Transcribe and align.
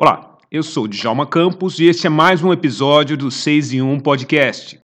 Olá, 0.00 0.38
eu 0.48 0.62
sou 0.62 0.86
Djalma 0.86 1.26
Campos 1.26 1.80
e 1.80 1.86
este 1.86 2.06
é 2.06 2.10
mais 2.10 2.40
um 2.40 2.52
episódio 2.52 3.16
do 3.16 3.32
6 3.32 3.72
em 3.72 3.82
1 3.82 3.98
Podcast. 3.98 4.78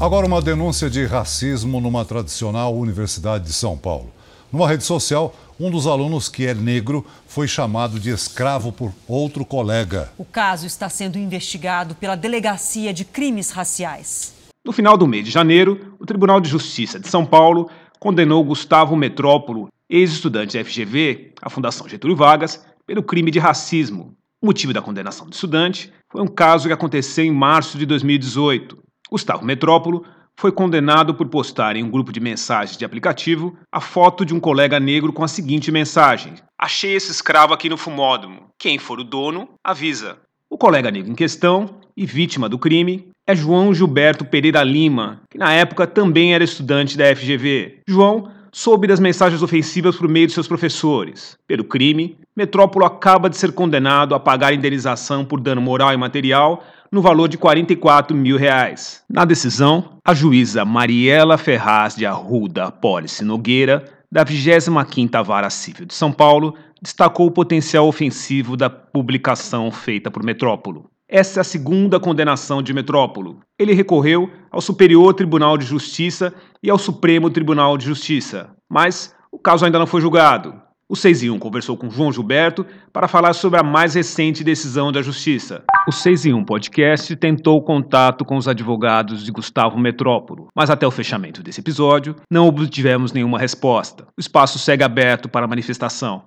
Agora, 0.00 0.28
uma 0.28 0.40
denúncia 0.40 0.88
de 0.88 1.04
racismo 1.04 1.80
numa 1.80 2.04
tradicional 2.04 2.72
Universidade 2.72 3.46
de 3.46 3.52
São 3.52 3.76
Paulo. 3.76 4.12
Numa 4.52 4.68
rede 4.68 4.84
social, 4.84 5.34
um 5.58 5.72
dos 5.72 5.88
alunos, 5.88 6.28
que 6.28 6.46
é 6.46 6.54
negro, 6.54 7.04
foi 7.26 7.48
chamado 7.48 7.98
de 7.98 8.08
escravo 8.10 8.70
por 8.70 8.92
outro 9.08 9.44
colega. 9.44 10.08
O 10.16 10.24
caso 10.24 10.68
está 10.68 10.88
sendo 10.88 11.18
investigado 11.18 11.96
pela 11.96 12.14
Delegacia 12.14 12.94
de 12.94 13.04
Crimes 13.04 13.50
Raciais. 13.50 14.34
No 14.64 14.72
final 14.72 14.96
do 14.96 15.08
mês 15.08 15.24
de 15.24 15.32
janeiro, 15.32 15.96
o 15.98 16.06
Tribunal 16.06 16.40
de 16.40 16.48
Justiça 16.48 17.00
de 17.00 17.08
São 17.08 17.26
Paulo 17.26 17.68
condenou 17.98 18.44
Gustavo 18.44 18.94
Metrópolo, 18.94 19.66
ex-estudante 19.90 20.56
da 20.56 20.64
FGV, 20.64 21.32
a 21.42 21.50
Fundação 21.50 21.88
Getúlio 21.88 22.16
Vargas, 22.16 22.64
pelo 22.86 23.02
crime 23.02 23.32
de 23.32 23.40
racismo. 23.40 24.14
O 24.40 24.46
motivo 24.46 24.72
da 24.72 24.80
condenação 24.80 25.26
do 25.26 25.32
estudante 25.32 25.92
foi 26.08 26.22
um 26.22 26.28
caso 26.28 26.68
que 26.68 26.72
aconteceu 26.72 27.24
em 27.24 27.32
março 27.32 27.76
de 27.76 27.84
2018. 27.84 28.78
Gustavo 29.10 29.44
Metrópolo 29.44 30.04
foi 30.38 30.52
condenado 30.52 31.14
por 31.14 31.26
postar 31.28 31.74
em 31.74 31.82
um 31.82 31.90
grupo 31.90 32.12
de 32.12 32.20
mensagens 32.20 32.76
de 32.76 32.84
aplicativo 32.84 33.56
a 33.72 33.80
foto 33.80 34.24
de 34.24 34.32
um 34.32 34.38
colega 34.38 34.78
negro 34.78 35.12
com 35.12 35.24
a 35.24 35.28
seguinte 35.28 35.72
mensagem: 35.72 36.34
Achei 36.56 36.94
esse 36.94 37.10
escravo 37.10 37.52
aqui 37.52 37.68
no 37.68 37.76
fumódromo. 37.76 38.48
Quem 38.58 38.78
for 38.78 39.00
o 39.00 39.04
dono, 39.04 39.48
avisa. 39.64 40.18
O 40.50 40.56
colega 40.56 40.90
negro 40.90 41.10
em 41.10 41.14
questão 41.14 41.80
e 41.96 42.06
vítima 42.06 42.48
do 42.48 42.58
crime 42.58 43.10
é 43.26 43.34
João 43.34 43.74
Gilberto 43.74 44.24
Pereira 44.24 44.62
Lima, 44.62 45.20
que 45.30 45.36
na 45.36 45.52
época 45.52 45.86
também 45.86 46.32
era 46.32 46.44
estudante 46.44 46.96
da 46.96 47.14
FGV. 47.14 47.80
João 47.86 48.30
soube 48.52 48.86
das 48.86 49.00
mensagens 49.00 49.42
ofensivas 49.42 49.96
por 49.96 50.08
meio 50.08 50.26
de 50.26 50.32
seus 50.32 50.48
professores. 50.48 51.36
Pelo 51.46 51.64
crime, 51.64 52.16
Metrópolo 52.36 52.84
acaba 52.84 53.28
de 53.28 53.36
ser 53.36 53.52
condenado 53.52 54.14
a 54.14 54.20
pagar 54.20 54.54
indenização 54.54 55.24
por 55.24 55.40
dano 55.40 55.60
moral 55.60 55.92
e 55.92 55.96
material 55.96 56.62
no 56.90 57.02
valor 57.02 57.28
de 57.28 57.36
44 57.36 58.16
mil 58.16 58.36
reais. 58.36 59.02
Na 59.08 59.24
decisão, 59.24 59.98
a 60.04 60.14
juíza 60.14 60.64
Mariela 60.64 61.36
Ferraz 61.36 61.94
de 61.94 62.06
Arruda 62.06 62.70
Pólice 62.70 63.24
Nogueira, 63.24 63.84
da 64.10 64.24
25ª 64.24 65.22
Vara 65.22 65.50
Civil 65.50 65.86
de 65.86 65.94
São 65.94 66.10
Paulo, 66.10 66.54
destacou 66.80 67.26
o 67.26 67.30
potencial 67.30 67.86
ofensivo 67.86 68.56
da 68.56 68.70
publicação 68.70 69.70
feita 69.70 70.10
por 70.10 70.22
Metrópolo. 70.22 70.90
Essa 71.08 71.40
é 71.40 71.42
a 71.42 71.44
segunda 71.44 71.98
condenação 71.98 72.62
de 72.62 72.72
Metrópolo. 72.72 73.40
Ele 73.58 73.74
recorreu 73.74 74.30
ao 74.52 74.60
Superior 74.60 75.12
Tribunal 75.14 75.58
de 75.58 75.66
Justiça 75.66 76.32
e 76.62 76.70
ao 76.70 76.78
Supremo 76.78 77.28
Tribunal 77.28 77.76
de 77.76 77.84
Justiça, 77.84 78.50
mas 78.70 79.14
o 79.32 79.38
caso 79.38 79.64
ainda 79.64 79.78
não 79.78 79.86
foi 79.86 80.00
julgado. 80.00 80.54
O 80.88 80.96
6 80.96 81.24
em 81.24 81.30
1 81.30 81.38
conversou 81.38 81.76
com 81.76 81.90
João 81.90 82.10
Gilberto 82.10 82.64
para 82.92 83.08
falar 83.08 83.34
sobre 83.34 83.60
a 83.60 83.62
mais 83.62 83.94
recente 83.94 84.42
decisão 84.42 84.90
da 84.90 85.02
Justiça. 85.02 85.62
O 85.86 85.92
6 85.92 86.26
em 86.26 86.32
1 86.32 86.44
podcast 86.44 87.14
tentou 87.16 87.60
contato 87.62 88.24
com 88.24 88.36
os 88.36 88.48
advogados 88.48 89.22
de 89.22 89.30
Gustavo 89.30 89.76
Metrópolo, 89.76 90.48
mas 90.54 90.70
até 90.70 90.86
o 90.86 90.90
fechamento 90.90 91.42
desse 91.42 91.60
episódio 91.60 92.16
não 92.30 92.46
obtivemos 92.46 93.12
nenhuma 93.12 93.38
resposta. 93.38 94.06
O 94.16 94.20
espaço 94.20 94.58
segue 94.58 94.84
aberto 94.84 95.28
para 95.28 95.46
manifestação. 95.46 96.22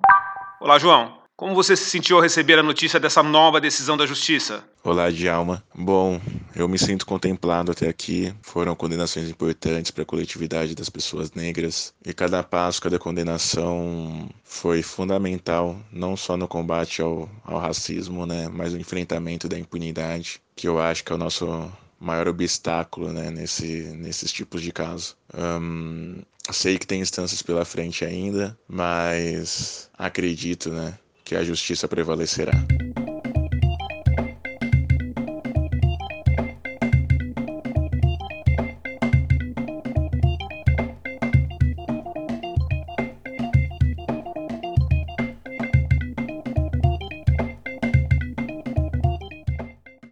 Olá, 0.59 0.77
João. 0.77 1.20
Como 1.41 1.55
você 1.55 1.75
se 1.75 1.89
sentiu 1.89 2.17
ao 2.17 2.21
receber 2.21 2.59
a 2.59 2.61
notícia 2.61 2.99
dessa 2.99 3.23
nova 3.23 3.59
decisão 3.59 3.97
da 3.97 4.05
Justiça? 4.05 4.63
Olá, 4.83 5.09
Djalma. 5.09 5.63
Bom, 5.73 6.21
eu 6.55 6.69
me 6.69 6.77
sinto 6.77 7.03
contemplado 7.03 7.71
até 7.71 7.89
aqui. 7.89 8.31
Foram 8.43 8.75
condenações 8.75 9.27
importantes 9.27 9.89
para 9.89 10.03
a 10.03 10.05
coletividade 10.05 10.75
das 10.75 10.87
pessoas 10.87 11.31
negras 11.31 11.95
e 12.05 12.13
cada 12.13 12.43
passo, 12.43 12.79
cada 12.79 12.99
condenação 12.99 14.29
foi 14.43 14.83
fundamental, 14.83 15.79
não 15.91 16.15
só 16.15 16.37
no 16.37 16.47
combate 16.47 17.01
ao, 17.01 17.27
ao 17.43 17.57
racismo, 17.57 18.27
né, 18.27 18.47
mas 18.47 18.73
no 18.73 18.79
enfrentamento 18.79 19.49
da 19.49 19.57
impunidade, 19.57 20.39
que 20.55 20.67
eu 20.67 20.79
acho 20.79 21.03
que 21.03 21.11
é 21.11 21.15
o 21.15 21.17
nosso 21.17 21.71
maior 21.99 22.27
obstáculo 22.27 23.11
né, 23.11 23.31
nesse, 23.31 23.91
nesses 23.95 24.31
tipos 24.31 24.61
de 24.61 24.71
casos. 24.71 25.17
Um, 25.33 26.21
sei 26.51 26.77
que 26.77 26.85
tem 26.85 27.01
instâncias 27.01 27.41
pela 27.41 27.65
frente 27.65 28.05
ainda, 28.05 28.55
mas 28.67 29.89
acredito 29.97 30.69
né, 30.69 30.93
que 31.31 31.37
a 31.37 31.43
justiça 31.45 31.87
prevalecerá. 31.87 32.51